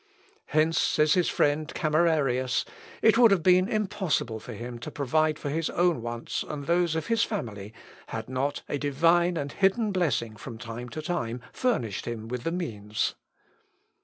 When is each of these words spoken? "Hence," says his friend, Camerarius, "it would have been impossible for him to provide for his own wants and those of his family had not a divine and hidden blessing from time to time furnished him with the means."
"Hence," 0.47 0.79
says 0.79 1.13
his 1.13 1.29
friend, 1.29 1.71
Camerarius, 1.75 2.65
"it 3.03 3.19
would 3.19 3.29
have 3.29 3.43
been 3.43 3.67
impossible 3.69 4.39
for 4.39 4.53
him 4.53 4.79
to 4.79 4.89
provide 4.89 5.37
for 5.37 5.51
his 5.51 5.69
own 5.69 6.01
wants 6.01 6.41
and 6.41 6.65
those 6.65 6.95
of 6.95 7.05
his 7.05 7.21
family 7.23 7.71
had 8.07 8.27
not 8.27 8.63
a 8.67 8.79
divine 8.79 9.37
and 9.37 9.51
hidden 9.51 9.91
blessing 9.91 10.35
from 10.37 10.57
time 10.57 10.89
to 10.89 11.03
time 11.03 11.39
furnished 11.53 12.05
him 12.07 12.27
with 12.27 12.45
the 12.45 12.51
means." 12.51 13.13